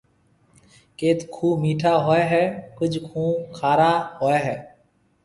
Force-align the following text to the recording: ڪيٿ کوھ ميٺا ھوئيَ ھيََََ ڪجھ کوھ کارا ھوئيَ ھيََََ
ڪيٿ 0.99 1.19
کوھ 1.33 1.55
ميٺا 1.61 1.93
ھوئيَ 2.05 2.23
ھيََََ 2.31 2.43
ڪجھ 2.77 2.97
کوھ 3.07 3.35
کارا 3.57 3.93
ھوئيَ 4.19 4.39
ھيََََ 4.45 4.55